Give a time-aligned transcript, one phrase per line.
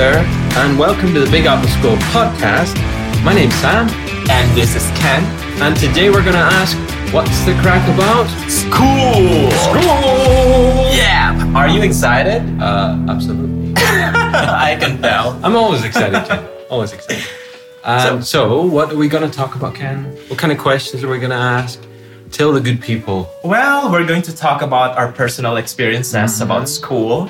[0.00, 0.24] there,
[0.56, 2.74] and welcome to the Big Apple School podcast.
[3.22, 3.86] My name's Sam,
[4.30, 5.22] And this is Ken.
[5.60, 6.74] and today we're going to ask
[7.12, 8.24] what's the crack about?
[8.48, 9.50] School!
[9.50, 10.96] School!
[10.96, 11.52] Yeah!
[11.54, 12.40] Are you excited?
[12.58, 13.74] Uh, absolutely.
[13.76, 15.38] I can tell.
[15.44, 16.48] I'm always excited, Ken.
[16.70, 17.22] Always excited.
[17.82, 20.04] Um, so, what are we going to talk about, Ken?
[20.28, 21.80] What kind of questions are we going to ask?
[22.30, 23.28] Tell the good people.
[23.44, 27.28] Well, we're going to talk about our personal experiences about school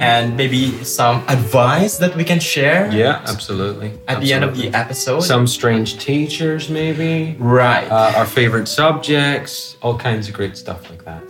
[0.00, 3.92] and maybe some advice that we can share Yeah, absolutely.
[4.08, 5.20] at the end of the episode.
[5.20, 7.34] Some strange teachers, maybe.
[7.38, 7.88] right.
[7.90, 11.22] Uh, our favorite subjects, all kinds of great stuff like that.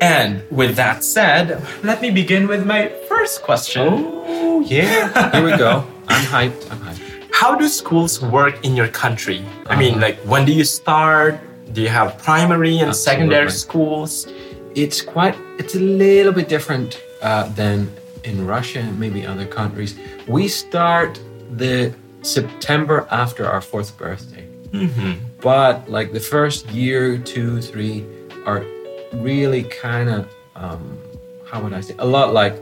[0.00, 3.88] and with that said, let me begin with my first question.
[3.90, 5.32] Oh, yeah.
[5.32, 5.84] Here we go.
[6.08, 6.70] I'm hyped.
[6.70, 7.02] I'm hyped.
[7.32, 9.42] How do schools work in your country?
[9.66, 10.00] I mean, Uh-huh.
[10.06, 11.40] like, when do you start?
[11.72, 13.12] do you have primary and Absolutely.
[13.12, 14.26] secondary schools?
[14.74, 17.90] It's quite, it's a little bit different uh, than
[18.24, 19.98] in Russia and maybe other countries.
[20.26, 24.46] We start the September after our fourth birthday.
[24.70, 25.24] Mm-hmm.
[25.40, 28.04] But like the first year, two, three
[28.44, 28.64] are
[29.12, 30.98] really kind of, um,
[31.46, 32.54] how would I say, a lot like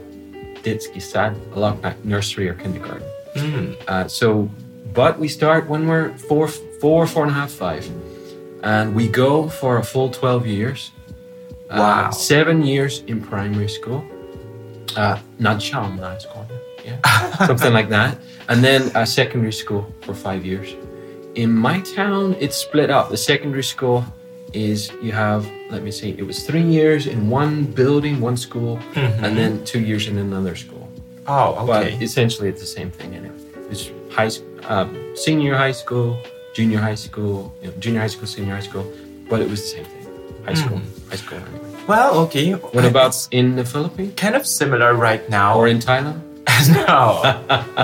[0.63, 3.07] detsky sad a lot like nursery or kindergarten.
[3.35, 3.77] Mm.
[3.87, 4.49] Uh, so,
[4.93, 7.89] but we start when we're four, four, four and a half, five
[8.71, 10.79] and we go for a full twelve years.
[11.69, 12.11] Uh, Wow.
[12.11, 14.01] seven years in primary school.
[14.95, 16.45] Uh, not high school,
[16.87, 16.97] yeah,
[17.51, 18.11] something like that,
[18.49, 20.69] and then a secondary school for five years.
[21.35, 23.05] In my town, it's split up.
[23.15, 23.99] The secondary school
[24.53, 25.41] is you have,
[25.73, 29.81] let me see, it was three years in one building, one school, and then two
[29.89, 30.85] years in another school.
[31.27, 32.03] Oh, But okay.
[32.09, 33.35] essentially, it's the same thing anyway.
[33.69, 34.31] It's high,
[34.73, 34.87] um,
[35.25, 36.09] senior high school,
[36.57, 38.85] junior high school, you know, junior high school, senior high school,
[39.29, 40.05] but it was the same thing.
[40.43, 40.81] High school,
[41.11, 41.37] high school.
[41.37, 41.85] Anyway.
[41.85, 42.53] Well, okay.
[42.53, 45.49] What about in the Philippines kind of similar right now?
[45.59, 46.17] or in Thailand?
[46.81, 47.21] no,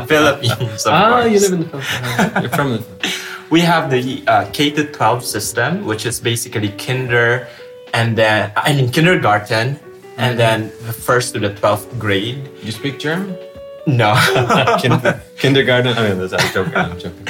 [0.07, 0.83] Philippines.
[0.87, 2.41] Ah, you live in the Philippines.
[2.41, 3.19] You're from the Philippines.
[3.53, 7.45] We have the uh, K to 12 system, which is basically kinder,
[7.93, 9.77] and then I mean kindergarten,
[10.17, 12.49] and then the first to the 12th grade.
[12.65, 13.37] You speak German?
[13.85, 14.15] No,
[14.81, 15.93] Kinder- kindergarten?
[15.93, 16.73] I mean, that's I'm joking.
[16.73, 17.27] I'm joking.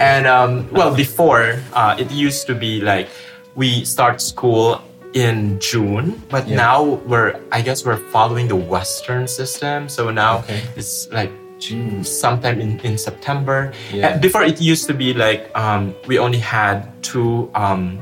[0.00, 3.08] And um, well, before uh, it used to be like
[3.54, 4.80] we start school
[5.14, 6.56] in June, but Yeah.
[6.56, 9.88] now we're I guess we're following the Western system.
[9.88, 10.62] So now Okay.
[10.76, 12.02] it's like June.
[12.04, 13.72] sometime in, in September.
[13.92, 14.18] Yeah.
[14.18, 18.00] Before it used to be like um, we only had two um,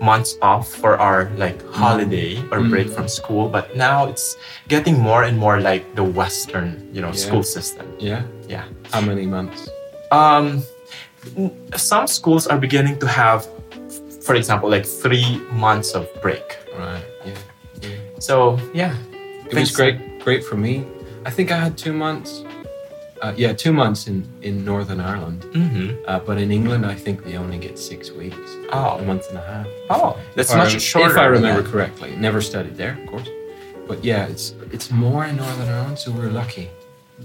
[0.00, 2.94] months off for our like holiday or break Mm.
[2.94, 4.36] from school, but now it's
[4.68, 7.24] getting more and more like the Western, you know, Yeah.
[7.26, 7.86] school system.
[7.98, 8.22] Yeah.
[8.48, 8.64] Yeah.
[8.92, 9.68] How many months?
[10.12, 10.62] Um,
[11.76, 13.46] some schools are beginning to have,
[14.22, 16.58] for example, like three months of break.
[16.78, 17.02] Right.
[17.26, 17.34] Yeah.
[17.82, 17.96] yeah.
[18.18, 18.94] So yeah,
[19.50, 19.96] It was great.
[20.24, 20.84] Great for me.
[21.26, 22.44] I think I had two months.
[23.22, 25.44] Uh, yeah, two months in in Northern Ireland.
[25.52, 28.50] hmm Uh, but in England, I think they only get six weeks.
[28.72, 28.98] Oh.
[28.98, 29.66] A month and a half.
[29.90, 31.10] Oh, that's If much rem- shorter.
[31.10, 32.10] If I remember correctly.
[32.16, 33.28] Never studied there, of course.
[33.88, 36.70] But yeah, it's it's more in Northern Ireland, so we're lucky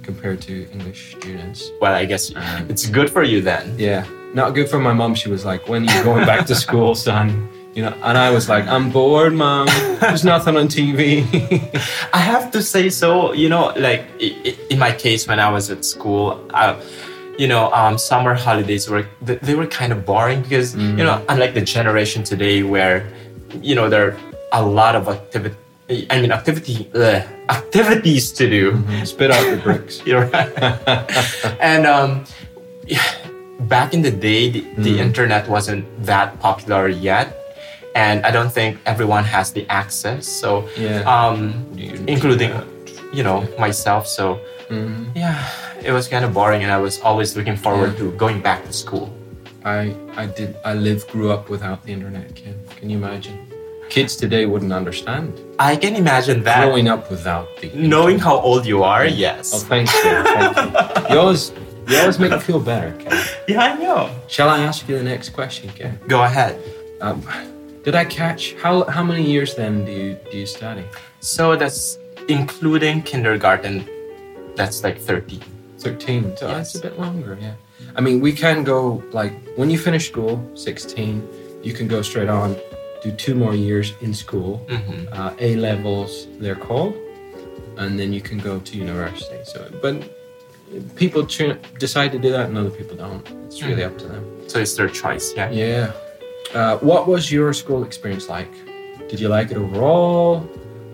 [0.03, 1.71] compared to English students.
[1.81, 3.75] Well, I guess Um, it's good for you then.
[3.77, 5.15] Yeah, not good for my mom.
[5.15, 8.29] She was like, "When are you going back to school, son?" You know, and I
[8.31, 9.67] was like, "I'm bored, mom.
[9.99, 11.01] There's nothing on TV."
[12.13, 13.33] I have to say so.
[13.33, 14.03] You know, like
[14.69, 16.75] in my case, when I was at school, I,
[17.37, 21.53] you know, um, summer holidays were they were kind of boring because you know, unlike
[21.53, 22.97] the generation today, where
[23.61, 24.15] you know there are
[24.53, 25.55] a lot of activity.
[25.89, 28.83] I mean, activity uh, activities to do.
[29.05, 30.01] Spit out the bricks.
[30.05, 30.51] You're right.
[31.61, 32.25] and um,
[33.61, 37.37] back in the day, the, the internet wasn't that popular yet.
[37.95, 40.27] And I don't think everyone has the access.
[40.27, 41.05] So, Yeah.
[41.07, 41.53] um,
[42.07, 42.51] including,
[43.13, 44.07] you know, myself.
[44.07, 45.13] So, Mhm.
[45.15, 45.37] yeah,
[45.83, 46.63] it was kind of boring.
[46.63, 49.07] And I was always looking forward to going back to school.
[49.63, 52.35] I I did I lived grew up without the internet.
[52.35, 53.37] Can Can you imagine?
[53.89, 56.65] Kids today wouldn't understand I can imagine that.
[56.65, 59.63] growing up without the Knowing how old you are, Oh, yes.
[59.63, 60.23] thank you.
[60.23, 61.09] Thank you.
[61.15, 61.51] You always
[61.87, 62.91] you always make me feel better.
[62.97, 63.13] Ken.
[63.47, 64.09] Yeah, I know.
[64.27, 65.99] Shall I ask you the next question, Ken?
[66.07, 66.53] Go ahead.
[66.99, 67.21] Um,
[67.83, 70.83] did I catch how how many years then do you do you study?
[71.19, 71.97] So that's
[72.27, 73.87] including kindergarten.
[74.55, 75.43] That's like thirteen.
[75.79, 76.35] 13.
[76.37, 76.55] So Yes.
[76.57, 77.53] that's a bit longer, yeah.
[77.95, 81.21] I mean, we can go like when you finish school, 16,
[81.61, 82.55] you can go straight on,
[83.05, 84.99] do two more years in school, Mhm.
[85.17, 86.11] uh, A levels,
[86.41, 86.93] they're called,
[87.81, 89.39] and then you can go to university.
[89.53, 89.95] So, but
[91.01, 93.23] people ch- decide to do that, and other people don't.
[93.47, 94.23] It's really up to them.
[94.51, 95.49] So it's their choice, yeah?
[95.51, 95.91] Yeah.
[96.59, 98.51] Uh, what was your school experience like?
[99.09, 100.27] Did you like it overall?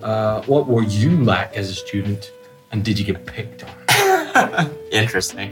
[0.09, 2.23] Uh, what were you like as a student?
[2.71, 3.75] And did you get picked on?
[5.03, 5.49] Interesting.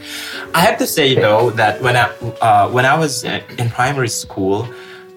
[0.57, 2.05] I have to say though that when I
[2.47, 3.13] uh, when I was
[3.61, 4.57] in primary school,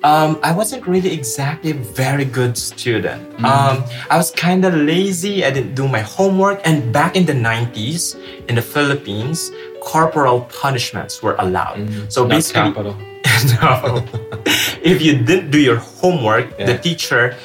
[0.04, 3.30] um, I wasn't really exactly a very good student.
[3.38, 3.44] Mm.
[3.44, 5.44] Um, I was kind of lazy.
[5.44, 6.60] I didn't do my homework.
[6.64, 8.16] And back in the 90s,
[8.48, 9.50] in the Philippines,
[9.80, 11.88] corporal punishments were allowed.
[12.12, 12.28] So Mm.
[12.28, 12.72] Not basically,
[13.62, 14.04] no.
[14.82, 17.36] if you didn't do your homework, the teacher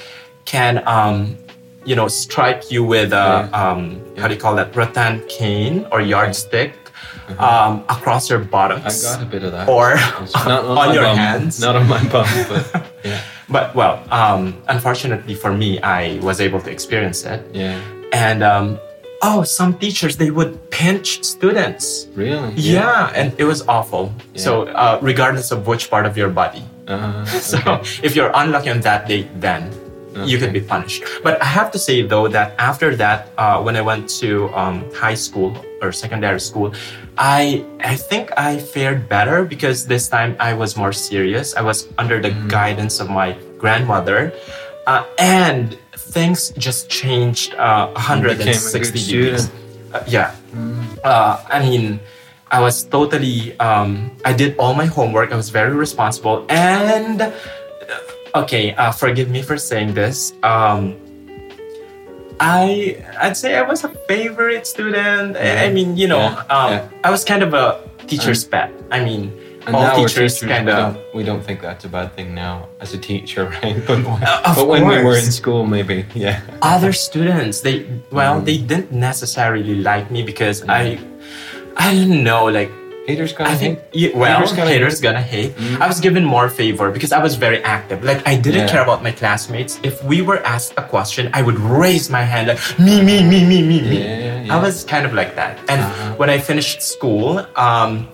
[0.46, 1.38] can, um,
[1.86, 6.02] you know, strike you with a, um, how do you call that, rattan cane or
[6.02, 6.74] yardstick
[7.38, 8.42] um, across your.
[8.42, 8.80] Uh-huh.
[8.84, 9.68] I got a bit of that.
[9.70, 9.96] Or
[10.46, 11.18] not on my your bum.
[11.18, 11.60] hands.
[11.60, 13.22] Not on my bum, but yeah.
[13.50, 17.44] But well, um, unfortunately for me, I was able to experience it.
[17.54, 17.80] Yeah.
[18.14, 18.80] And um,
[19.22, 22.08] oh, some teachers they would pinch students.
[22.16, 22.54] Really?
[22.56, 24.14] Yeah, and it was awful.
[24.36, 26.64] So uh, regardless of which part of your body.
[26.88, 27.84] Uh, So okay.
[28.04, 29.72] if you're unlucky on that day, then
[30.26, 31.04] you could be punished.
[31.24, 34.84] But I have to say though that after that, uh, when I went to um,
[34.94, 36.74] high school or secondary school,
[37.18, 41.56] I I think I fared better because this time I was more serious.
[41.56, 44.34] I was under the guidance of my grandmother,
[44.86, 49.52] uh, and things just changed uh, 160 became a good degrees.
[49.94, 50.36] Uh, yeah.
[51.04, 52.00] Uh, I mean,
[52.52, 53.58] I was totally.
[53.60, 55.32] Um, I did all my homework.
[55.32, 57.34] I was very responsible, and
[58.36, 60.34] okay, uh, forgive me for saying this.
[60.44, 60.96] Um,
[62.40, 65.36] I I'd say I was a favorite student.
[65.38, 66.88] I- I mean, you know, Yeah, um, yeah.
[67.04, 68.70] I was kind of a teacher's pet.
[68.92, 69.34] I mean,
[69.68, 70.94] all teachers, teachers, kind we of.
[70.94, 73.76] don't, we don't think that's a bad thing now as a teacher, right?
[73.88, 76.40] But, when- Uh, but when we were in school, maybe, yeah.
[76.62, 78.46] other students they well Mm.
[78.46, 80.98] they didn't necessarily like me because i
[81.78, 82.72] i don't know like
[83.08, 83.88] Haters gonna I think hate.
[83.94, 85.54] yeah, well, Haters gonna haters gonna hate.
[85.80, 88.04] I was given more favor because I was very active.
[88.04, 88.74] Like I didn't Yeah.
[88.74, 89.80] care about my classmates.
[89.82, 93.46] If we were asked a question, I would raise my hand like me, me, me,
[93.52, 94.00] me, me, me.
[94.04, 94.56] Yeah, yeah.
[94.56, 95.58] I was kind of like that.
[95.72, 96.14] And Uh-huh.
[96.20, 98.10] when I finished school, um,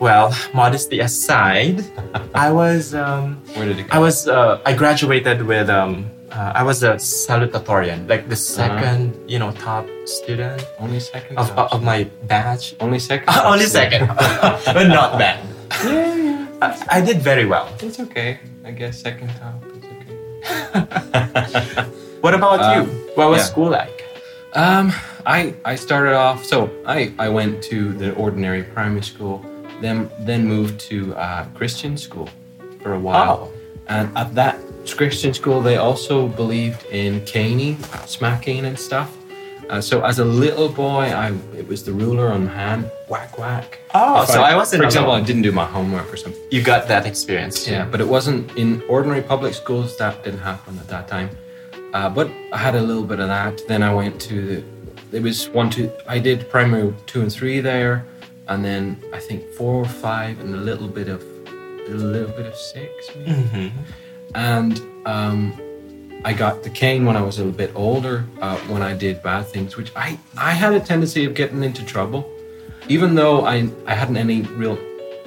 [0.00, 1.84] well, modesty aside,
[2.34, 6.06] I was um, Where did it I was uh, I graduated with um,
[6.38, 8.62] uh, I was a salutatorian, like the Uh-huh.
[8.62, 11.34] 2nd you know, top student Only second.
[11.38, 11.74] of, tops.
[11.74, 12.64] of my batch.
[12.78, 13.28] Only second.
[13.52, 14.06] Only second,
[14.76, 15.38] but not bad.
[15.84, 16.46] Yeah, yeah.
[16.62, 17.66] I, I did very well.
[17.82, 18.38] It's okay.
[18.64, 19.58] I guess second top.
[19.74, 20.14] It's okay.
[22.20, 22.82] What about Um, you?
[23.18, 23.50] What was yeah.
[23.50, 24.04] school like?
[24.54, 24.92] Um,
[25.26, 26.44] I I started off.
[26.44, 29.42] So I I went to the ordinary primary school,
[29.82, 32.28] then then moved to uh, Christian school
[32.82, 33.50] for a while.
[33.50, 33.52] Oh.
[33.88, 34.56] And at that
[34.94, 39.14] Christian school, they also believed in caning, smacking, and stuff.
[39.70, 43.78] Uh, so as a little boy, I it was the ruler on hand, whack whack.
[43.94, 45.12] Oh, If so I wasn't For example.
[45.12, 46.42] I didn't do my homework or something.
[46.50, 47.68] You got that experience.
[47.68, 49.96] Yeah, but it wasn't in ordinary public schools.
[49.98, 51.28] That didn't happen at that time.
[51.92, 53.60] Uh, but I had a little bit of that.
[53.68, 54.64] Then I went to the.
[55.16, 55.90] It was one, two.
[56.06, 58.06] I did primary two and three there,
[58.48, 61.22] and then I think four or five, and a little bit of,
[61.88, 63.72] a little bit of six, maybe.
[64.34, 65.52] And um,
[66.24, 68.24] I got the cane when I was a little bit older.
[68.40, 71.84] Uh, when I did bad things, which I I had a tendency of getting into
[71.84, 72.28] trouble,
[72.88, 74.78] even though I I hadn't any real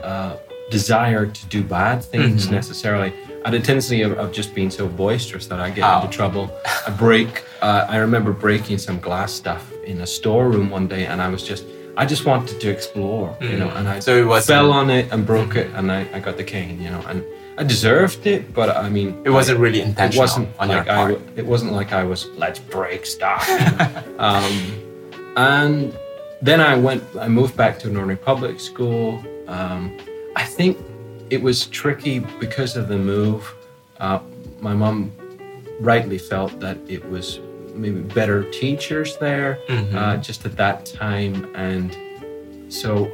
[0.04, 0.36] uh,
[0.70, 2.52] desire to do bad things Mhm.
[2.52, 3.14] necessarily.
[3.44, 6.02] I had a tendency of, of just being so boisterous that I get Oh.
[6.02, 6.52] into trouble.
[6.88, 7.44] I break.
[7.62, 11.44] Uh, I remember breaking some glass stuff in a storeroom one day, and I was
[11.44, 11.66] just.
[11.98, 13.78] I just wanted to explore, you know, Mm.
[13.78, 16.44] and I So it fell on it and broke it, and I, I got the
[16.44, 17.24] cane, you know, and
[17.58, 21.18] I deserved it, but I mean, It wasn't really it intentional wasn't on like I
[21.36, 23.44] it wasn't like I was let's break stuff.
[24.20, 24.54] um,
[25.38, 25.94] and
[26.42, 27.04] then I went.
[27.20, 29.24] I moved back to Northern Public School.
[29.48, 29.98] Um,
[30.36, 30.78] I think
[31.30, 33.54] it was tricky because of the move.
[34.00, 34.20] Uh,
[34.60, 35.12] my mom
[35.80, 37.40] rightly felt that it was
[37.76, 39.96] maybe better teachers there Mhm.
[39.96, 41.96] uh, just at that time, and
[42.70, 43.10] so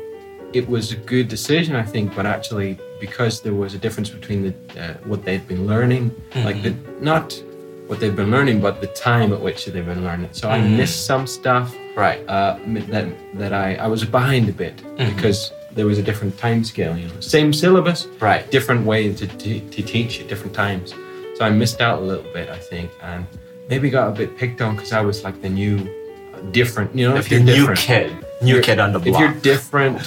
[0.53, 2.15] it was a good decision, I think.
[2.15, 6.61] But actually, because there was a difference between the uh, what they'd been learning, like
[6.63, 7.41] the not
[7.87, 10.29] what they've been learning, but the time at which they've been learning.
[10.33, 10.75] So I Mhm.
[10.77, 12.19] missed some stuff right.
[12.27, 12.57] uh,
[12.89, 15.15] that that I, I was behind a bit Mhm.
[15.15, 16.97] because there was a different time scale.
[16.97, 18.49] You know, same syllabus, Right.
[18.51, 20.93] different way to, to, to teach at different times.
[21.35, 23.25] So I missed out a little bit, I think, and
[23.69, 25.77] maybe got a bit picked on because I was like the new,
[26.33, 26.95] uh, different.
[26.95, 29.15] You know, If if you're you're new different, kid, new kid on the block.
[29.15, 29.97] if you're different,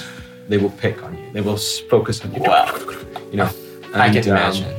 [0.49, 1.25] they will pick on you.
[1.33, 1.57] They will
[1.89, 2.41] focus on you.
[2.41, 2.73] Wow.
[3.31, 3.49] You know,
[3.93, 4.73] I And, can um, imagine.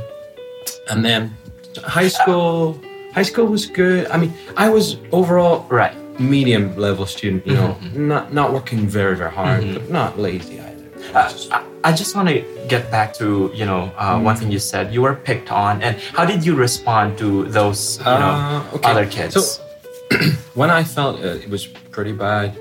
[0.91, 1.37] and then
[1.85, 2.79] high school,
[3.15, 4.07] high school was good.
[4.09, 5.95] I mean, I was overall right.
[6.21, 7.47] medium level student.
[7.47, 8.09] You know, Mm-hmm.
[8.09, 10.72] not not working very very hard, but not lazy either.
[11.14, 14.23] I, I just want to get back to you know uh, Mm.
[14.25, 14.92] one thing you said.
[14.95, 18.90] You were picked on, and how did you respond to those you know Uh, okay.
[18.90, 19.35] other kids?
[19.35, 19.62] So
[20.54, 22.57] when I felt uh, it was pretty bad,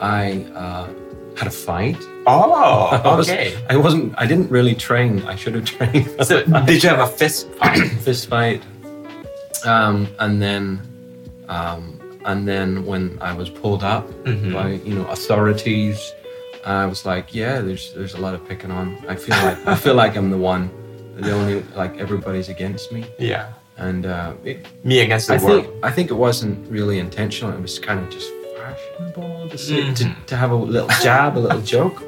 [0.00, 0.86] I uh,
[1.36, 1.96] had a fight.
[2.26, 3.54] Oh, I was- okay.
[3.70, 4.14] I wasn't.
[4.18, 5.22] I didn't really train.
[5.26, 6.08] I should have trained.
[6.26, 7.82] So did you have a fist fight?
[8.06, 8.62] fist fight,
[9.64, 10.80] um, and then,
[11.48, 14.52] um, and then when I was pulled up Mhm.
[14.52, 15.98] by you know authorities,
[16.66, 18.96] I was like, yeah, there's there's a lot of picking on.
[19.08, 20.70] I feel like I feel like I'm the one,
[21.16, 23.52] the only like everybody's against me, yeah.
[23.78, 25.64] and uh, it, Me against the I world.
[25.66, 27.52] think I think it wasn't really intentional.
[27.56, 30.26] It was kind of just fashionable to, say, to, Mhm.
[30.26, 32.02] to have a little jab, a little joke,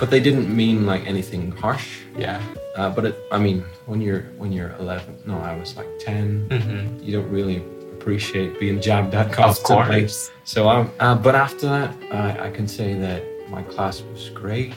[0.00, 1.88] but they didn't mean like anything harsh.
[2.18, 2.40] yeah.
[2.76, 6.48] Uh, but it, I mean, when you're when you're 11, no, I was like 10.
[6.50, 7.58] hmm You don't really
[7.96, 10.00] appreciate being jabbed at Of constantly.
[10.00, 10.30] course.
[10.44, 14.74] So, um, uh, but after that, I, I can say that my class was great.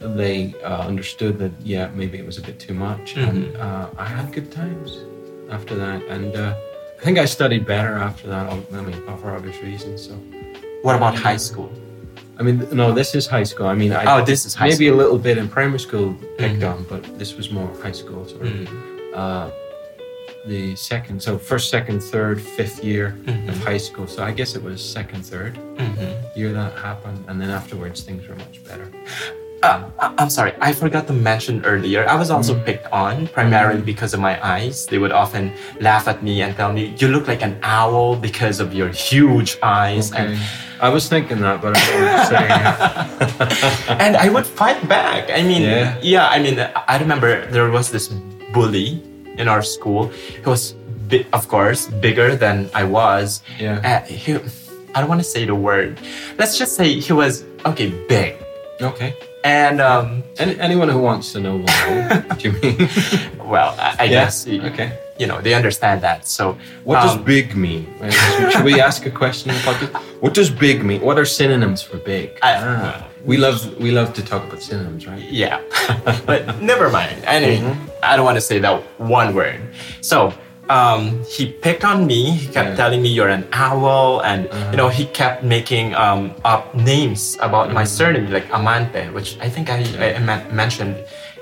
[0.00, 4.06] They uh, understood that, yeah, maybe it was a bit too much, and uh, I
[4.06, 4.88] had good times
[5.50, 6.02] after that.
[6.14, 6.54] And uh,
[6.98, 8.44] I think I studied better after that.
[8.50, 9.98] I mean, for obvious reasons.
[10.06, 10.14] So,
[10.82, 11.70] What about high school?
[12.38, 13.66] I mean, no, this is high school.
[13.66, 14.96] I mean, I, Oh, this is high maybe school.
[14.96, 16.70] a little bit in primary school picked Mhm.
[16.72, 18.52] on, but this was more high school sort of.
[18.52, 19.52] Mhm.
[20.44, 23.64] Uh, the second, so first, second, third, fifth year of Mhm.
[23.64, 24.06] high school.
[24.06, 26.36] So I guess it was second, third Mhm.
[26.36, 28.88] year that happened, and then afterwards things were much better.
[29.62, 32.08] Uh, I- I'm sorry, I forgot to mention earlier.
[32.08, 32.64] I was also Mm.
[32.64, 34.86] picked on primarily because of my eyes.
[34.86, 38.58] They would often laugh at me and tell me, "You look like an owl because
[38.60, 40.22] of your huge eyes." Okay.
[40.32, 40.38] And
[40.80, 44.00] I was thinking that, but I wasn't saying it.
[44.00, 45.28] and I would fight back.
[45.30, 45.62] I mean,
[46.00, 46.24] Yeah.
[46.26, 46.56] I mean,
[46.88, 48.08] I remember there was this
[48.54, 49.02] bully
[49.40, 50.08] in our school.
[50.44, 50.72] He was,
[51.08, 53.42] bi- of course, bigger than I was.
[53.58, 53.80] Yeah.
[53.80, 54.34] Uh, he,
[54.94, 55.98] I don't want to say the word.
[56.38, 58.36] Let's just say he was okay, big,
[58.82, 59.14] Okay.
[59.44, 62.88] and um, Any, anyone who wants to know will know what you mean.
[63.54, 64.98] well, I, I Yeah, guess y- okay.
[65.18, 66.26] you know they understand that.
[66.26, 67.86] So What does um, big mean?
[68.10, 69.94] Should, should we ask a question in the podcast?
[70.20, 71.00] What does big mean?
[71.02, 72.30] What are synonyms for big?
[72.42, 75.22] I- ah, we love we love to talk about synonyms, right?
[75.30, 75.60] Yeah,
[76.26, 77.16] but never mind.
[77.24, 77.76] Anyway, Mhm.
[78.02, 79.60] I don't want to say that one word.
[80.00, 80.32] So
[80.70, 82.30] um, he picked on me.
[82.30, 82.76] He kept Yeah.
[82.76, 84.70] telling me you're an owl, and Uh-huh.
[84.70, 87.88] you know he kept making um, up names about my Mhm.
[87.98, 89.82] surname, like Amante, which I think I,
[90.16, 90.94] I men- mentioned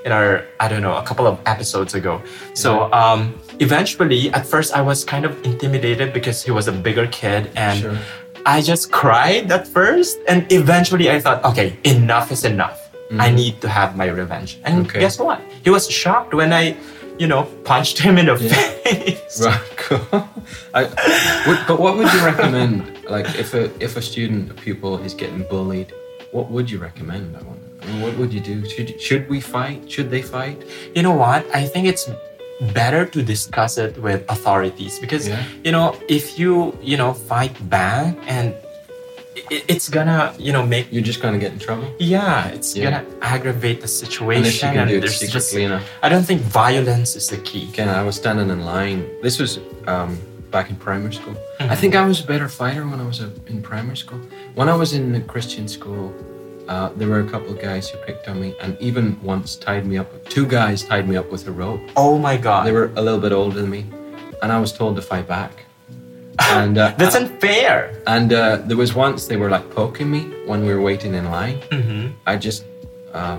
[0.05, 2.21] in our I don't know a couple of episodes ago.
[2.55, 7.05] So um, eventually, at first, I was kind of intimidated because he was a bigger
[7.07, 7.97] kid, and Sure.
[8.45, 12.79] I just cried at first, and eventually I thought, okay, enough is enough.
[13.19, 13.35] I Mhm.
[13.35, 14.59] need to have my revenge.
[14.65, 14.99] And Okay.
[14.99, 15.41] guess what?
[15.63, 16.75] He was shocked when I,
[17.17, 18.53] you know, punched him in the Yeah.
[18.85, 19.41] face.
[19.45, 19.59] Right.
[19.77, 20.27] Cool.
[20.73, 20.83] I,
[21.47, 22.83] would, but what would you recommend?
[23.09, 25.89] Like, if a if a student, a pupil, is getting bullied,
[26.31, 27.35] what would you recommend?
[27.37, 27.65] I wonder.
[27.81, 28.55] I mean, what would you do?
[28.69, 29.89] Should should we fight?
[29.89, 30.57] Should they fight?
[30.95, 31.41] You know what?
[31.53, 32.05] I think it's
[32.61, 35.43] better to discuss it with authorities because Yeah.
[35.63, 38.53] you know if you you know fight back and
[39.49, 41.87] it, it's gonna you know make You're just gonna get in trouble.
[41.99, 42.83] yeah it's Yeah.
[42.85, 45.83] gonna aggravate the situation Unless you can do it there's just secretly enough.
[46.03, 47.63] I don't think violence is the key.
[47.73, 48.99] Again, I was standing in line.
[49.23, 50.17] This was um,
[50.51, 51.35] back in primary school.
[51.59, 51.77] I Mhm.
[51.81, 53.19] think I was a better fighter when I was
[53.51, 54.19] in primary school.
[54.55, 56.13] When I was in the Christian school,
[56.69, 59.85] uh, there were a couple of guys who picked on me, and even once tied
[59.91, 60.07] me up.
[60.35, 61.81] Two guys tied me up with a rope.
[61.97, 62.61] Oh my god.
[62.65, 63.81] They were a little bit older than me,
[64.41, 65.51] and I was told to fight back.
[66.59, 67.75] And uh, That's unfair.
[68.07, 71.25] and uh, there was once they were like poking me when we were waiting in
[71.37, 71.57] line.
[71.77, 72.03] Mm-hmm.
[72.31, 72.63] I just,
[73.13, 73.37] uh,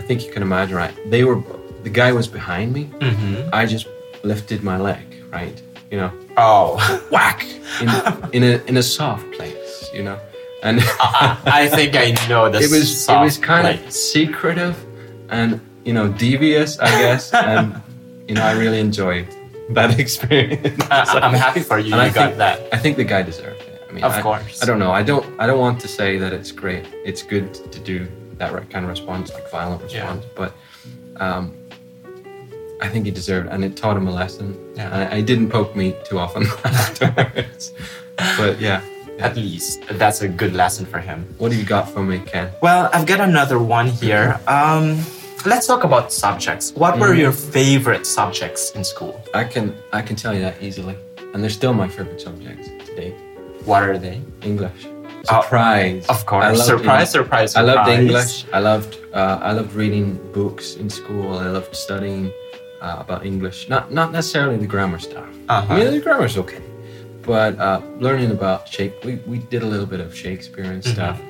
[0.00, 0.94] I think you can imagine, right?
[1.14, 1.38] They were,
[1.84, 2.84] the guy was behind me.
[2.98, 3.48] Mm-hmm.
[3.52, 3.86] I just
[4.24, 5.06] lifted my leg,
[5.38, 5.56] right?
[5.90, 6.70] You know, Oh.
[7.16, 7.40] whack
[7.82, 7.88] in,
[8.36, 10.18] in a in a soft place, you know,
[10.62, 14.76] and I, I think I know the it was it was kind of secretive
[15.28, 17.80] and you know devious, I guess, and
[18.28, 19.26] you know I really enjoyed
[19.70, 20.82] that experience.
[20.90, 21.92] I, I'm happy for you.
[21.94, 22.68] And you I got think, that.
[22.72, 23.82] I think the guy deserved it.
[23.88, 24.62] I mean, Of I, course.
[24.62, 24.92] I don't know.
[24.92, 25.26] I don't.
[25.40, 26.86] I don't want to say that it's great.
[27.04, 28.06] It's good to do
[28.38, 30.30] that kind of response, like violent response, Yeah.
[30.34, 30.54] But
[31.16, 31.54] um,
[32.80, 34.58] I think he deserved, it, and it taught him a lesson.
[34.74, 34.86] Yeah.
[34.86, 37.72] And I, I didn't poke me too often afterwards.
[38.36, 38.82] but yeah,
[39.18, 41.26] At least that's a good lesson for him.
[41.38, 42.50] what do you got for me, Ken?
[42.62, 44.40] Well, I've got another one here.
[44.48, 44.98] Um,
[45.46, 46.72] let's talk about subjects.
[46.74, 47.18] What were Mhm.
[47.18, 49.14] your favorite subjects in school?
[49.34, 50.96] I can I can tell you that easily,
[51.34, 53.14] and they're still my favorite subjects today.
[53.64, 54.20] What are they?
[54.42, 54.80] English.
[55.30, 56.04] Oh, Surprise.
[56.08, 56.44] Of course.
[56.44, 57.50] I surprise, surprise, surprise.
[57.56, 58.44] I loved English.
[58.52, 61.38] I loved uh, I loved reading books in school.
[61.38, 62.32] I loved studying
[62.80, 63.68] uh, about English.
[63.68, 65.28] Not not necessarily the grammar stuff.
[65.48, 65.74] Uh-huh.
[65.74, 66.62] I mean, the grammar's okay,
[67.22, 71.20] but uh, learning about Shake, we, we did a little bit of Shakespeare and stuff.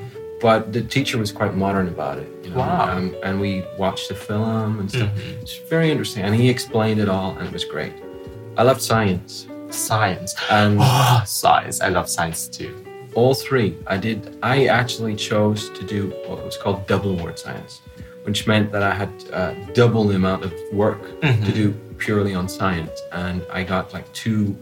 [0.40, 2.28] But the teacher was quite modern about it.
[2.42, 2.56] You know?
[2.58, 2.96] Wow.
[2.96, 5.10] Um, and we watched the film and stuff.
[5.14, 5.42] Mhm.
[5.42, 7.92] It's very interesting, and he explained it all, and it was great.
[8.56, 10.34] I loved science, Science.
[10.50, 11.80] and Oh, science.
[11.80, 12.74] I love science too.
[13.14, 13.76] all three.
[13.86, 14.36] I did.
[14.42, 17.80] I actually chose to do what was called double award science,
[18.24, 22.48] which meant that I had uh, double the amount of work to do purely on
[22.48, 24.56] science, and I got like two,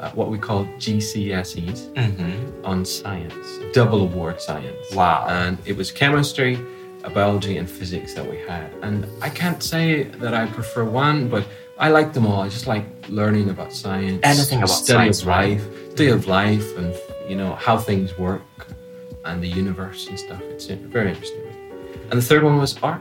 [0.00, 2.64] uh, what we call GCSEs Mm-hmm.
[2.64, 4.94] on science, double award science.
[4.94, 5.26] Wow.
[5.28, 6.58] And it was chemistry,
[7.14, 8.72] biology, and physics that we had.
[8.82, 11.44] And I can't say that I prefer one, but
[11.78, 12.42] I like them all.
[12.42, 15.58] I just like learning about science, Anything about study science, of right?
[15.58, 16.94] life, study of life, and
[17.28, 18.42] you know how things work
[19.24, 20.40] and the universe and stuff.
[20.42, 21.40] It's very interesting.
[22.10, 23.00] And the third one was art,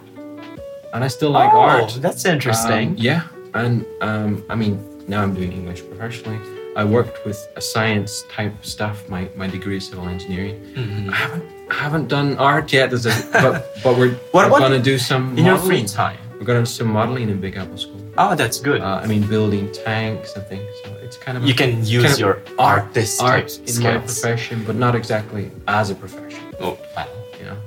[0.93, 1.97] and I still like oh, art.
[2.01, 2.89] That's interesting.
[2.89, 3.21] Um, yeah,
[3.53, 4.73] and um, I mean,
[5.07, 6.39] now I'm doing English professionally.
[6.77, 8.97] I worked with a science type stuff.
[9.09, 10.57] My my degree is civil engineering.
[10.75, 11.09] Mhm.
[11.11, 12.99] I haven't I haven't done art yet, a-
[13.43, 13.53] but
[13.83, 15.85] but we're, What we're gonna do some In your modeling.
[15.87, 16.19] free time.
[16.37, 18.01] We're gonna do some modeling in Big Apple School.
[18.23, 18.79] Oh, that's good.
[18.87, 20.69] Uh, I mean, building tanks and things.
[20.83, 24.57] So it's kind of you can use kind of your artistic art in my profession,
[24.67, 25.45] but not exactly
[25.79, 26.43] as a profession.
[26.65, 26.77] Oh.
[27.39, 27.57] You know.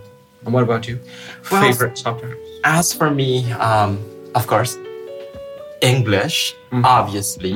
[0.45, 0.97] And what about you?
[1.51, 2.35] Well, Favorite subject?
[2.65, 3.31] As for me,
[3.69, 3.91] um,
[4.39, 4.73] of course,
[5.93, 6.85] English, Mhm.
[6.99, 7.55] obviously.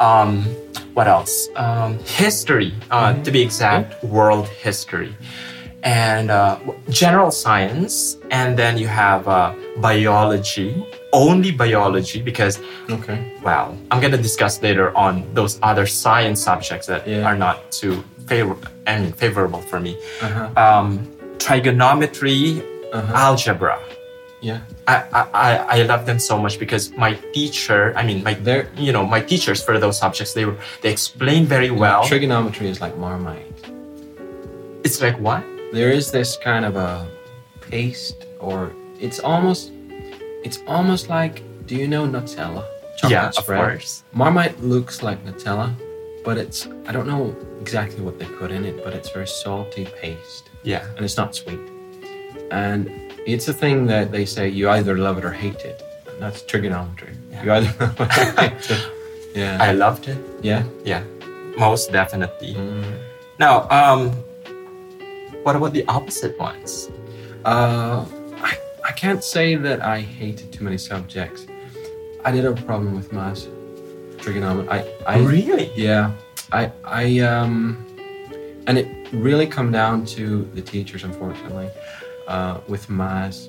[0.00, 0.44] Um,
[0.94, 1.48] what else?
[1.56, 3.24] Um, history, uh, Mhm.
[3.24, 5.14] to be exact, world history.
[5.82, 6.56] And uh,
[6.88, 8.16] general science.
[8.30, 10.70] And then you have uh, biology,
[11.12, 13.18] only biology, because, Okay.
[13.42, 17.24] well, I'm going to discuss later on those other science subjects that Yeah.
[17.28, 19.96] are not too favor- I mean, favorable for me.
[20.22, 20.48] Uh huh.
[20.64, 23.14] Um, trigonometry, Uh huh.
[23.28, 23.78] algebra.
[24.42, 24.60] Yeah.
[24.90, 28.68] I, I, I- love them so much because my teacher, I mean, my There.
[28.86, 32.00] you know, my teachers for those subjects, they were they explain very well.
[32.04, 33.46] Trigonometry is like Marmite.
[34.84, 35.42] It's like what?
[35.72, 37.06] there is this kind of a
[37.60, 39.70] paste or it's almost
[40.42, 41.34] it's almost like
[41.68, 42.64] do you know nutella
[42.98, 44.02] chocolate yeah, of course.
[44.12, 45.72] marmite looks like nutella
[46.24, 49.84] but it's i don't know exactly what they put in it but it's very salty
[50.02, 50.84] paste Yeah.
[50.96, 51.60] and it's not sweet
[52.50, 52.90] and
[53.26, 56.42] it's a thing that they say you either love it or hate it and that's
[56.42, 57.44] trigonometry Yeah.
[57.44, 58.82] you either love it or hate it
[59.34, 60.18] yeah I loved it.
[60.42, 61.02] yeah Yeah,
[61.58, 62.54] most definitely.
[62.54, 62.84] Mm.
[63.38, 64.10] Now, um,
[65.44, 66.90] what about the opposite ones?
[67.44, 68.04] Uh,
[68.42, 71.46] I, I can't say that I hated too many subjects.
[72.24, 73.46] I did have a problem with math,
[74.18, 74.68] trigonometry.
[74.70, 75.70] I, I really?
[75.74, 76.12] yeah,
[76.52, 77.78] I, I, um,
[78.66, 81.70] and it really come down to the teachers, unfortunately,
[82.30, 83.48] uh, with maths.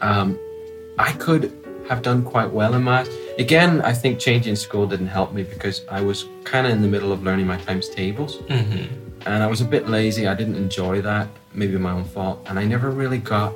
[0.00, 0.38] Um,
[0.98, 1.52] I could
[1.88, 3.10] have done quite well in maths.
[3.38, 6.88] Again, I think changing school didn't help me because I was kind of in the
[6.88, 8.84] middle of learning my times tables Mm-hmm.
[9.26, 10.26] and I was a bit lazy.
[10.26, 13.54] I didn't enjoy that, maybe my own fault, and I never really got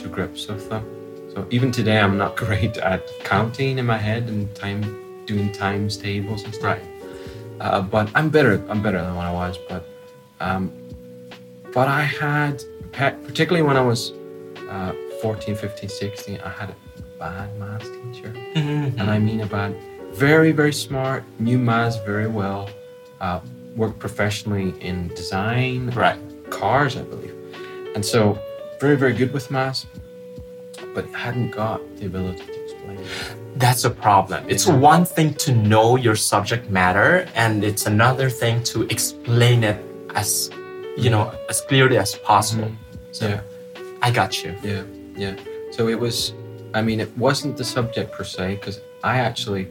[0.00, 0.84] to grips with them.
[1.32, 4.82] So even today, I'm not great at counting in my head and time
[5.26, 6.64] doing times tables and stuff.
[6.78, 6.82] Right.
[7.60, 8.54] Uh, but I'm better.
[8.68, 9.58] I'm better than what I was.
[9.68, 9.82] But
[10.40, 10.70] um,
[11.72, 12.62] but I had,
[12.98, 14.12] particularly when I was
[14.70, 16.76] uh, 14, 15, 16, I had a
[17.18, 18.98] bad maths teacher Mm-hmm.
[19.00, 19.74] and I mean a bad,
[20.12, 22.70] very, very smart, knew maths very well,
[23.20, 23.40] uh,
[23.76, 26.18] worked professionally in design, right.
[26.50, 27.34] cars, I believe.
[27.94, 28.38] And so,
[28.80, 29.86] very, very good with maths,
[30.94, 33.06] but hadn't got the ability to explain it.
[33.56, 34.44] That's a problem.
[34.48, 34.76] It's Yeah.
[34.76, 39.78] one thing to know your subject matter, and it's another thing to explain it
[40.14, 40.50] as
[40.96, 42.70] you know as clearly as possible.
[43.18, 43.40] So Yeah,
[44.06, 44.50] I got you.
[44.70, 44.82] yeah,
[45.24, 45.34] yeah.
[45.76, 46.32] So it was,
[46.78, 48.76] I mean, it wasn't the subject per se, because
[49.12, 49.64] I actually,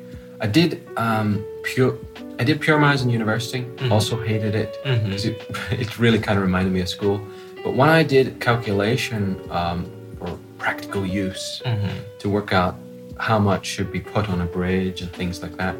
[0.45, 0.69] I did
[1.06, 1.29] um,
[1.63, 1.93] pure,
[2.39, 3.91] I did pure maths in university, Mhm.
[3.95, 4.71] also hated it.
[4.86, 5.12] Mhm.
[5.12, 5.38] 'cause it,
[5.84, 7.17] it really kind of reminded me of school.
[7.63, 9.21] But when I did calculation
[9.60, 9.79] um,
[10.17, 11.95] for practical use Mhm.
[12.21, 12.73] to work out
[13.17, 15.75] how much should be put on a bridge and things like that,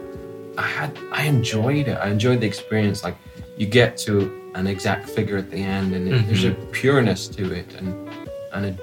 [0.58, 1.98] I had I enjoyed it.
[2.06, 3.00] I enjoyed the experience.
[3.08, 3.18] Like
[3.60, 4.14] you get to
[4.56, 7.88] an exact figure at the end, and it, there's a pureness to it, and
[8.54, 8.76] and it,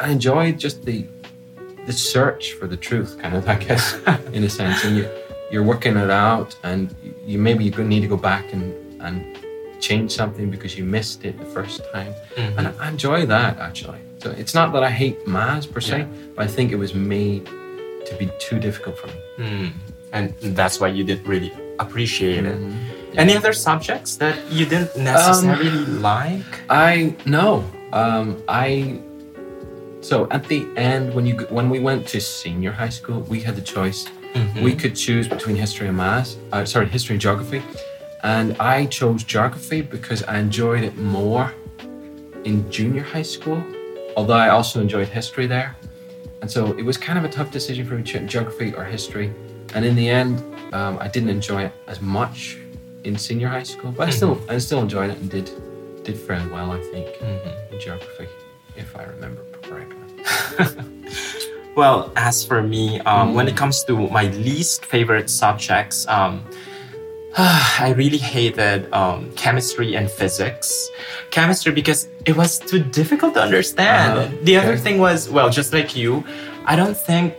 [0.00, 1.06] I enjoyed just the
[1.86, 3.94] the search for the truth, kind of I guess,
[4.32, 4.84] in a sense.
[4.84, 5.08] And you
[5.50, 6.94] you're working it out, and
[7.26, 9.38] you maybe you need to go back and and
[9.80, 12.12] change something because you missed it the first time.
[12.36, 12.58] Mhm.
[12.58, 13.98] And I enjoy that actually.
[14.18, 16.06] So it's not that I hate maths per se, Yeah.
[16.34, 19.20] but I think it was made to be too difficult for me.
[19.38, 19.72] Mm.
[20.12, 22.58] And that's why you didn't really appreciate it.
[23.18, 26.60] Any other subjects that you didn't necessarily like?
[26.70, 27.68] I no.
[27.92, 29.00] Um, I
[30.00, 33.56] so at the end when you when we went to senior high school, we had
[33.56, 34.06] the choice.
[34.34, 34.62] Mhm.
[34.62, 36.36] We could choose between history and maths.
[36.52, 37.60] Uh, sorry, history and geography,
[38.22, 41.52] and I chose geography because I enjoyed it more
[42.44, 43.60] in junior high school.
[44.16, 45.74] Although I also enjoyed history there,
[46.40, 49.32] and so it was kind of a tough decision for me: geography or history.
[49.74, 50.40] And in the end,
[50.72, 52.58] um, I didn't enjoy it as much
[53.08, 55.50] in senior high school, but I still I still enjoyed it and did
[56.04, 58.28] did fairly well, I think, in geography,
[58.76, 60.84] if I remember correctly.
[61.78, 66.44] Well, as for me, um, when it comes to my least favorite subjects, um,
[67.38, 70.90] I really hated um, chemistry and physics.
[71.30, 74.18] Chemistry because it was too difficult to understand.
[74.18, 74.36] Uh-huh.
[74.42, 76.24] The other thing was, well, just like you,
[76.64, 77.36] I don't think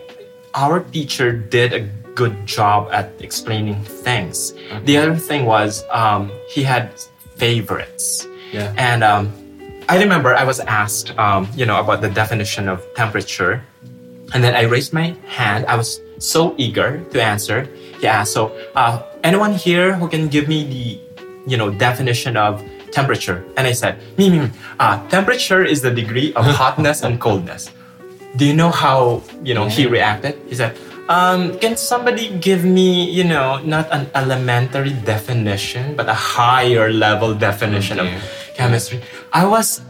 [0.55, 1.81] our teacher did a
[2.15, 4.53] good job at explaining things.
[4.83, 6.91] The other thing was um, he had
[7.35, 8.27] favorites.
[8.51, 8.73] Yeah.
[8.77, 9.31] And um,
[9.87, 13.63] I remember I was asked, um, you know, about the definition of temperature.
[14.33, 15.65] And then I raised my hand.
[15.65, 17.67] I was so eager to answer.
[17.99, 18.23] Yeah.
[18.23, 23.43] So, uh, anyone here who can give me the, you know, definition of temperature?
[23.57, 24.49] And I said, me, me, me.
[24.79, 27.71] Uh, temperature is the degree of hotness and coldness.
[28.35, 30.39] Do you know how, you know, he reacted?
[30.47, 30.77] He said,
[31.09, 37.33] um, can somebody give me, you know, not an elementary definition, but a higher level
[37.33, 38.07] definition of
[38.53, 39.01] chemistry?
[39.33, 39.81] I was,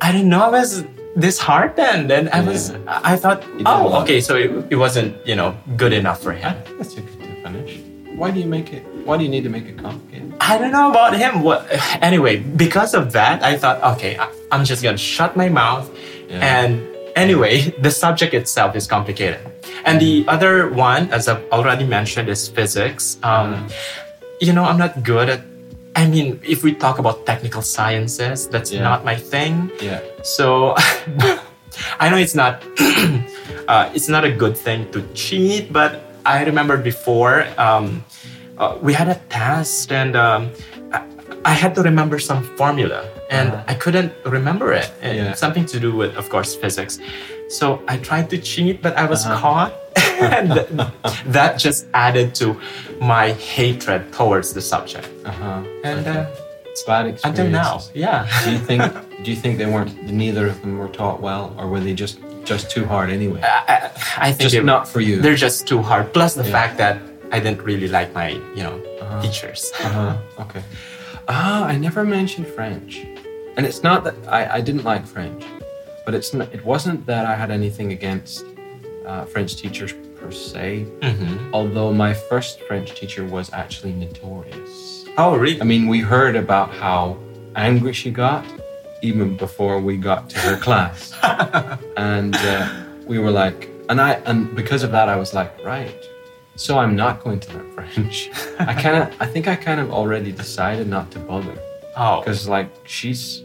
[0.00, 0.84] I don't know, I was
[1.18, 5.92] disheartened and I was, I thought, oh, okay, so it, it wasn't, you know, good
[5.92, 6.56] enough for him.
[6.78, 8.16] That's a good definition.
[8.16, 8.84] Why do you make it?
[9.04, 10.32] Why do you need to make it complicated?
[10.40, 11.42] I don't know about him.
[11.42, 11.66] What?
[12.00, 15.90] Anyway, because of that, I thought, okay, I, I'm just gonna shut my mouth.
[16.28, 16.38] Yeah.
[16.38, 19.40] And anyway, the subject itself is complicated.
[19.84, 23.18] And the other one, as I've already mentioned, is physics.
[23.22, 23.66] Um,
[24.42, 25.40] You know, I'm not good at.
[25.94, 28.82] I mean, if we talk about technical sciences, that's Yeah.
[28.82, 29.70] not my thing.
[29.78, 30.00] Yeah.
[30.26, 30.74] So
[32.02, 32.58] I know it's not
[33.70, 38.02] uh, it's not a good thing to cheat, but I remember before um,
[38.58, 40.50] uh, we had a test and um,
[40.92, 41.00] I,
[41.44, 43.72] I had to remember some formula and Uh-huh.
[43.72, 44.88] I couldn't remember it.
[45.02, 45.34] And Yeah.
[45.44, 46.94] Something to do with, of course, physics.
[47.58, 49.40] So I tried to cheat, but I was Uh-huh.
[49.44, 49.72] caught.
[50.38, 50.48] and
[51.36, 52.46] that just added to
[53.00, 55.08] my hatred towards the subject.
[55.24, 55.60] Uh huh.
[55.88, 56.26] And uh,
[56.72, 57.24] It's bad experience.
[57.28, 57.72] until now,
[58.04, 58.18] yeah.
[58.44, 58.82] Do you think?
[59.24, 59.92] do you think they weren't?
[60.24, 62.16] Neither of them were taught well, or were they just
[62.50, 63.40] just too hard anyway?
[63.44, 63.76] I,
[64.28, 65.14] I think just they- not for you.
[65.24, 66.04] they're just too hard.
[66.16, 66.56] Plus the Yeah.
[66.58, 66.94] fact that
[67.34, 68.76] I didn't really like my, you know,
[69.24, 69.60] teachers.
[69.86, 70.16] Uh-huh.
[70.44, 70.62] Okay.
[71.28, 72.90] Ah, I never mentioned French,
[73.56, 75.44] and it's not that I, I didn't like French,
[76.04, 78.44] but it's not, it wasn't that I had anything against
[79.06, 80.86] uh, French teachers per se.
[81.00, 81.50] Mhm.
[81.52, 85.04] Although my first French teacher was actually notorious.
[85.18, 85.60] Oh, really?
[85.60, 87.18] I mean, we heard about how
[87.56, 88.44] angry she got
[89.02, 91.12] even before we got to her class,
[91.96, 92.68] and uh,
[93.04, 96.02] we were like, and I, and because of that, I was like, right.
[96.54, 98.30] So I'm not going to learn French.
[98.60, 101.56] I kind of, I think I kind of already decided not to bother
[101.96, 103.42] oh, because, like, she's,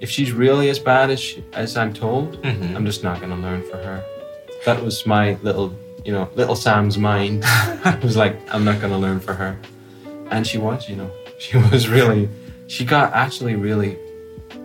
[0.00, 2.74] if she's really as bad as she, as I'm told, Mhm.
[2.76, 4.04] I'm just not going to learn for her.
[4.64, 5.72] That was my little,
[6.04, 7.44] you know, little Sam's mind.
[7.46, 9.58] it was like, I'm not going to learn for her.
[10.30, 12.28] And she was, you know, she was really,
[12.66, 13.98] she got actually really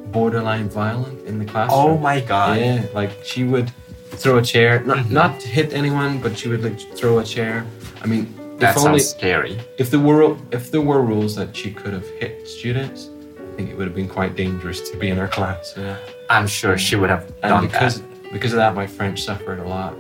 [0.08, 1.79] borderline violent in the classroom.
[1.79, 2.60] oh my God.
[2.60, 3.71] Yeah, like she would
[4.12, 5.12] throw a chair, not, Mhm.
[5.12, 7.65] not hit anyone, but she would like throw a chair.
[8.01, 9.58] I mean, That if only sounds scary.
[9.78, 13.69] if there were if there were rules that she could have hit students, I think
[13.72, 15.74] it would have been quite dangerous to be in her class.
[15.78, 15.95] Yeah.
[16.30, 18.34] I'm sure she would have And done because that.
[18.34, 19.93] because of that, my French suffered a lot.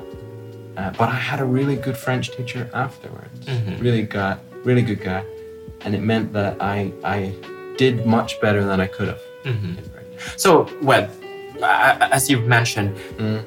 [0.77, 3.45] Uh, but I had a really good French teacher afterwards.
[3.45, 3.81] Mhm.
[3.81, 5.23] Really got really good guy,
[5.81, 7.33] and it meant that I I
[7.77, 9.21] did much better than I could have.
[9.45, 9.77] Mhm.
[10.35, 11.07] So, well,
[11.61, 13.41] uh, as you've mentioned, Mm.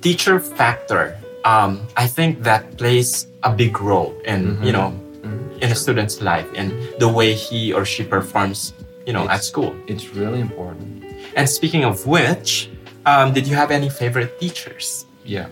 [0.00, 1.16] teacher factor.
[1.46, 4.90] Um, I think that plays a big role in you know
[5.22, 5.62] Mhm.
[5.62, 8.74] in a student's life and the way he or she performs,
[9.06, 9.72] you know, at school.
[9.86, 11.04] It's really important.
[11.38, 12.68] And speaking of which,
[13.10, 15.06] um, did you have any favorite teachers?
[15.24, 15.46] Yeah,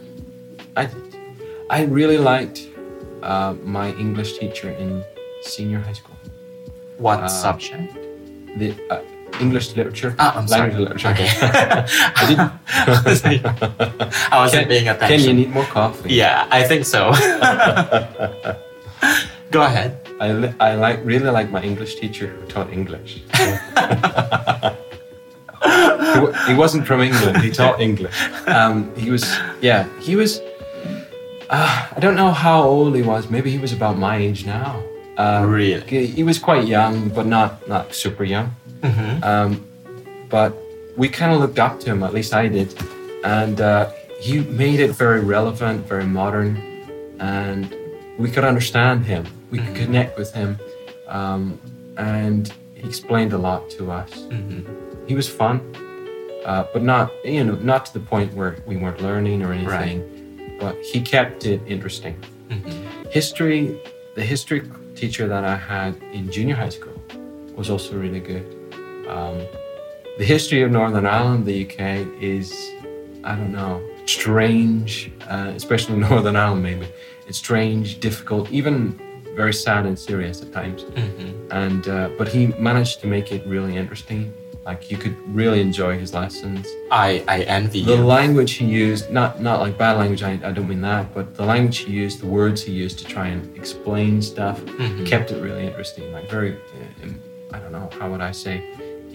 [0.77, 1.03] I did.
[1.71, 2.59] I really liked
[3.23, 5.03] uh, my English teacher in
[5.43, 6.17] senior high school.
[6.99, 7.89] What Uh, subject?
[8.59, 8.99] The uh,
[9.41, 10.15] English literature.
[10.19, 10.71] Ah, I'm sorry.
[10.71, 11.09] language literature.
[11.09, 11.29] Okay.
[12.17, 12.53] I didn't.
[14.33, 15.29] I wasn't Ken- paying Ken, attention.
[15.29, 16.15] you need more coffee.
[16.15, 17.13] yeah, I think so.
[19.51, 19.99] Go ahead.
[20.21, 23.23] I, li- I like really like my English teacher who taught English.
[25.65, 27.39] he, he wasn't from England.
[27.39, 28.15] He taught English.
[28.47, 29.25] Um, he was
[29.61, 29.87] yeah.
[30.01, 30.41] He was.
[31.51, 33.29] Uh, I don't know how old he was.
[33.31, 34.83] Maybe he was about my age now.
[35.19, 35.83] Um, Really?
[35.87, 38.51] He, he was quite young, but not not super young.
[38.85, 39.25] Mhm.
[39.25, 39.51] Um,
[40.29, 40.53] but
[40.97, 42.03] we kind of looked up to him.
[42.03, 42.69] At least I did,
[43.25, 46.51] and uh, he made it very relevant, very modern,
[47.21, 47.75] and
[48.19, 49.25] we could understand him.
[49.51, 50.59] We could connect with him,
[51.09, 51.59] um,
[51.97, 54.11] and he explained a lot to us.
[54.31, 54.65] Mhm.
[55.07, 55.61] He was fun,
[56.45, 59.99] uh, but not you know not to the point where we weren't learning or anything.
[60.61, 62.15] But he kept it interesting.
[62.51, 62.73] Mhm.
[63.11, 63.77] History,
[64.15, 64.63] the history
[64.95, 66.95] teacher that I had in junior high school
[67.57, 68.47] was also really good.
[69.09, 69.39] Um,
[70.19, 72.53] the history of Northern Ireland, the UK, is
[73.25, 76.87] I don't know strange, uh, especially Northern Ireland maybe.
[77.27, 79.01] It's strange, difficult, even
[79.35, 80.85] very sad and serious at times.
[80.85, 81.53] Mm-hmm.
[81.53, 84.33] And uh, but he managed to make it really interesting.
[84.65, 86.67] Like you could really enjoy his lessons.
[86.91, 88.05] I, I envy The you.
[88.05, 90.23] language he used, not not like bad language.
[90.23, 93.05] I, I don't mean that, but the language he used, the words he used to
[93.05, 95.07] try and explain stuff, Mhm.
[95.07, 96.11] kept it really interesting.
[96.13, 97.09] Like very, uh,
[97.53, 98.65] I don't know, how would I say,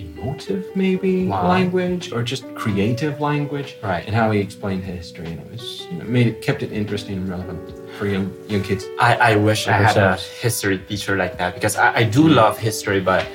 [0.03, 1.47] emotive maybe Wow.
[1.47, 4.03] language or just creative language, Right.
[4.07, 7.15] And how he explained history, and it was you know, made it kept it interesting
[7.17, 7.59] and relevant
[7.97, 8.83] for young young kids.
[8.99, 12.57] I, I wish I had a history teacher like that because I, I do love
[12.57, 13.25] history, but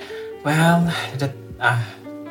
[0.45, 0.79] well,
[1.19, 1.83] the, uh,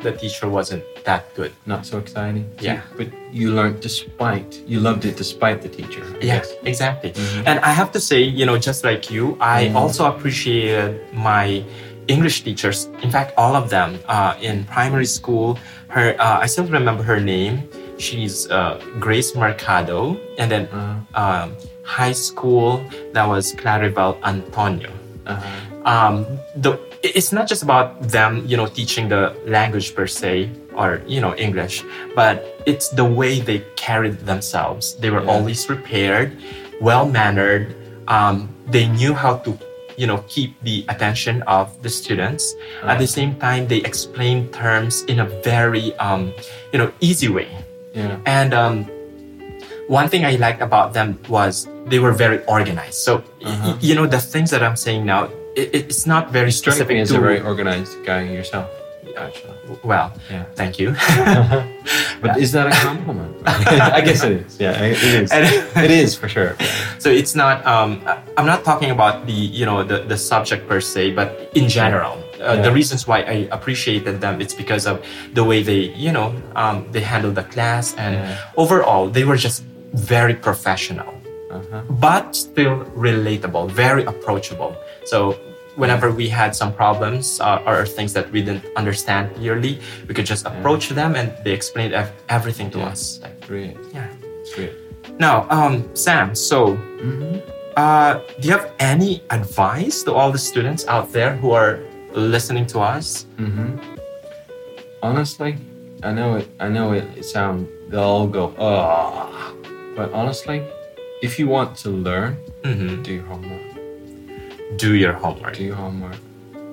[0.02, 1.52] the teacher wasn't that good.
[1.66, 2.44] Not so exciting.
[2.60, 2.80] Yeah.
[2.96, 6.04] but you learned despite you loved it despite the teacher.
[6.20, 7.10] Yes, Yeah, exactly.
[7.12, 7.42] Mhm.
[7.46, 9.74] And I have to say, you know, just like you, I Mhm.
[9.80, 11.64] also appreciated my
[12.08, 12.88] English teachers.
[13.02, 15.58] In fact, all of them uh, in primary school.
[15.88, 17.68] Her, uh, I still remember her name.
[17.98, 21.48] She's uh, Grace Mercado, and then Uh, um,
[21.84, 24.90] high school that was Claribel Antonio.
[25.26, 25.40] uh,
[25.84, 31.00] um, the it's not just about them, you know, teaching the language per se or
[31.06, 31.84] you know English,
[32.16, 34.96] but it's the way they carried themselves.
[35.00, 35.32] They were Yeah.
[35.36, 36.32] always prepared,
[36.80, 37.76] well mannered.
[38.08, 39.50] Um, they knew how to,
[39.96, 42.54] you know, keep the attention of the students.
[42.82, 46.32] At the same time, they explain terms in a very, um,
[46.72, 47.48] you know, easy way.
[47.94, 48.18] yeah.
[48.26, 48.76] And um,
[49.88, 52.94] one thing I liked about them was they were very organized.
[53.06, 53.72] So, Uh-huh.
[53.72, 56.94] y- you know, the things that I'm saying now, it, it's not very Strike specific
[56.96, 58.68] me as a very organized guy yourself,
[59.16, 59.54] actually.
[59.82, 60.44] well, Yeah.
[60.54, 60.94] thank you.
[62.22, 63.36] But is that a compliment?
[63.46, 64.58] I guess it is.
[64.60, 65.30] Yeah, it is.
[65.36, 66.56] And- it is for sure.
[66.98, 67.64] so it's not.
[67.66, 68.00] Um,
[68.36, 72.14] I'm not talking about the you know the, the subject per se, but in general.
[72.40, 72.62] Uh, Yeah.
[72.66, 74.96] The reasons why I appreciated them it's because of
[75.34, 78.36] the way they you know um, they handled the class and Yeah.
[78.62, 79.62] overall they were just
[79.94, 81.12] very professional.
[81.54, 81.82] Uh-huh.
[82.00, 84.74] but still relatable, very approachable.
[85.04, 85.36] So
[85.76, 90.26] whenever we had some problems uh, or things that we didn't understand clearly, we could
[90.26, 92.90] just approach them and they explained ev- everything to Yeah.
[92.92, 93.20] us.
[93.22, 93.76] Like, Great.
[93.92, 94.08] yeah.
[94.54, 94.72] Great.
[95.18, 96.34] Now, um, Sam.
[96.34, 97.38] So, Mm-hmm.
[97.76, 101.78] uh, do you have any advice to all the students out there who are
[102.14, 103.26] listening to us?
[103.38, 103.78] Mm-hmm.
[105.02, 105.56] Honestly,
[106.02, 106.48] I know it.
[106.60, 107.04] I know it.
[107.16, 107.68] It sound.
[107.90, 109.54] They'll all go, oh.
[109.96, 110.62] But honestly,
[111.22, 113.73] if you want to learn, hmm do your homework.
[114.76, 115.56] Do your homework.
[115.56, 116.16] Do your homework.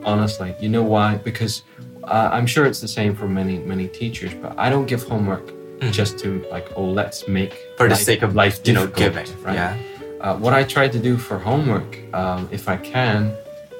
[0.03, 1.15] Honestly, you know why?
[1.17, 1.63] Because
[2.03, 4.33] uh, I'm sure it's the same for many many teachers.
[4.33, 5.45] But I don't give homework
[5.81, 5.91] Mhm.
[5.91, 9.25] just to like, oh, let's make For the sake of life, you know, giving.
[9.43, 9.55] right?
[9.55, 9.75] Yeah.
[10.21, 13.33] Uh, what I try to do for homework, um, if I can,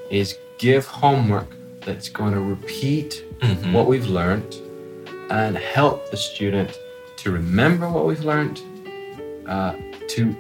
[0.10, 1.47] is give homework
[1.86, 3.71] that's going to repeat Mhm.
[3.74, 4.56] what we've learned
[5.30, 6.71] and help the student
[7.17, 8.62] to remember what we've learned,
[9.47, 9.74] uh,
[10.10, 10.36] to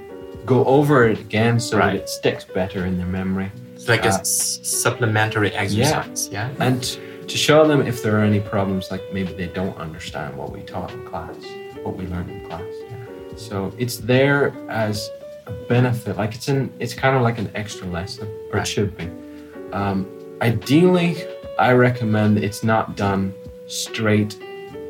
[0.45, 1.93] go over it again so Right.
[1.93, 6.29] that it sticks better in their memory, It's like a Uh, s- supplementary exercise.
[6.31, 6.49] Yeah.
[6.59, 6.83] and
[7.27, 10.61] to show them if there are any problems, like maybe they don't understand what we
[10.61, 11.35] taught in class,
[11.81, 12.61] what we learned in class.
[13.37, 15.09] So it's there as
[15.47, 18.61] a benefit, like it's an, it's kind of like an extra lesson, or Right.
[18.61, 19.07] it should be.
[19.73, 20.05] Um,
[20.43, 21.15] ideally,
[21.57, 23.33] I recommend it's not done
[23.67, 24.35] straight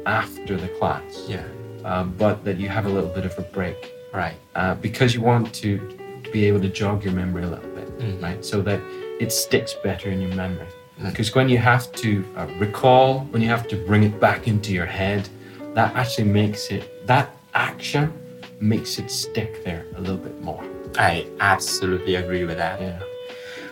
[0.05, 1.43] after the class, Yeah.
[1.85, 4.35] uh, but that you have a little bit of a break Right.
[4.55, 5.77] uh, because you want to,
[6.25, 7.70] to be able to jog your memory a little
[8.01, 8.23] bit, Mhm.
[8.23, 8.45] right?
[8.45, 8.79] So that
[9.19, 10.67] it sticks better in your memory.
[11.01, 11.09] Mm.
[11.09, 14.71] Because when you have to uh, recall, when you have to bring it back into
[14.73, 15.27] your head,
[15.75, 18.11] that actually makes it, that action
[18.59, 20.63] makes it stick there a little bit more.
[20.97, 22.81] I absolutely agree with that.
[22.81, 22.99] Yeah.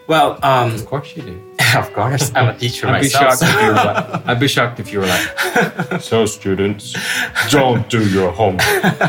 [0.07, 1.35] Well, um, Of course you do.
[1.77, 3.37] of course, I'm a teacher I'd be myself.
[3.39, 6.95] shocked if you were like, I'd be shocked if you were like, So, students,
[7.51, 8.63] don't do your homework.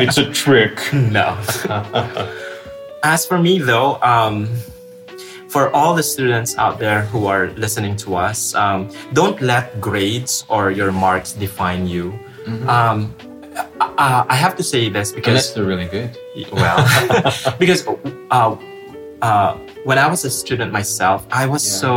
[0.05, 0.77] It's a trick.
[0.93, 1.39] no.
[3.03, 4.49] As for me, though, um,
[5.51, 10.45] for all the students out there who are listening to us, um, don't let grades
[10.49, 12.15] or your marks define you.
[12.69, 13.15] Um,
[13.81, 16.17] uh, I have to say this unless because, they're really good.
[16.53, 16.79] well,
[17.59, 17.87] because
[18.31, 18.57] uh,
[19.23, 21.81] uh, when I was a student myself, I was Yeah.
[21.83, 21.91] so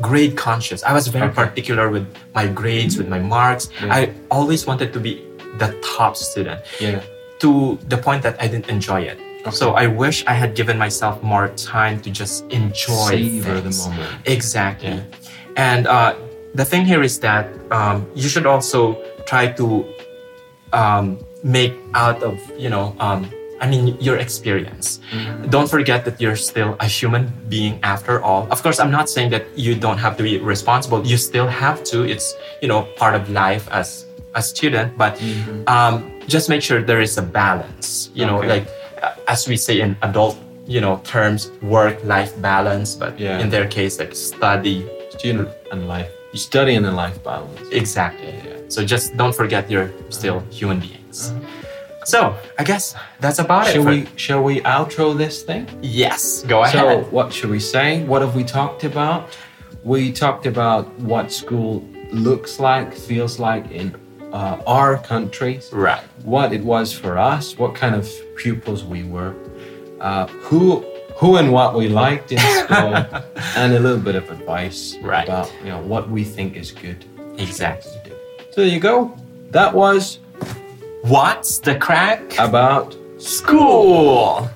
[0.00, 0.82] grade conscious.
[0.82, 1.34] I was very Okay.
[1.44, 3.68] particular with my grades, with my marks.
[3.82, 3.94] Yeah.
[3.94, 5.22] I always wanted to be
[5.58, 7.02] the top student Yeah.
[7.40, 9.18] to the point that I didn't enjoy it.
[9.40, 9.50] Okay.
[9.50, 14.10] So I wish I had given myself more time to just enjoy Savor the moment.
[14.26, 14.88] Exactly.
[14.88, 15.04] Yeah.
[15.56, 16.14] And uh,
[16.54, 19.86] the thing here is that um, you should also try to
[20.72, 25.00] um, make out of you know um, I mean, your experience.
[25.50, 28.48] Don't forget that you're still a human being after all.
[28.50, 31.06] Of course, I'm not saying that you don't have to be responsible.
[31.06, 32.08] You still have to.
[32.08, 35.20] It's, you know, part of life as a student, but
[35.66, 38.66] um, just make sure there is a balance, you know, like
[39.28, 40.36] as we say in adult,
[40.66, 43.38] you know, terms, work-life balance, but Yeah.
[43.40, 44.86] in their case, like study.
[45.18, 46.08] Student and life.
[46.32, 47.60] You study and then life balance.
[47.72, 48.32] Exactly.
[48.68, 51.32] So just don't forget you're still human beings.
[52.04, 53.72] So I guess that's about it.
[53.74, 55.66] Shall for- we shall we outro this thing?
[55.82, 56.72] Yes, go ahead.
[56.72, 58.04] So what should we say?
[58.04, 59.36] What have we talked about?
[59.84, 61.82] We talked about what school
[62.12, 63.94] looks like, feels like in
[64.32, 65.70] uh, our countries.
[65.72, 66.02] right.
[66.24, 69.34] What it was for us, what kind of pupils we were,
[70.00, 70.84] uh, who
[71.16, 72.94] who and what we liked in school,
[73.56, 75.24] and a little bit of advice Right.
[75.28, 77.04] about you know what we think is good
[77.38, 77.90] Exactly.
[77.92, 78.16] to do.
[78.52, 79.12] So there you go.
[79.50, 80.18] That was
[81.02, 82.22] What's the crack?
[82.38, 84.48] about School.